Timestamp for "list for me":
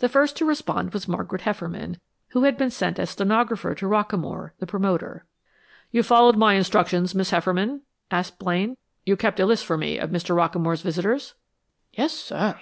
9.46-9.96